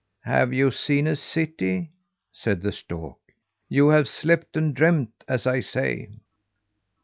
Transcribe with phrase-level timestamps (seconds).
[0.23, 1.91] "Have you seen a city?"
[2.31, 3.19] said the stork.
[3.69, 6.09] "You have slept and dreamt, as I say."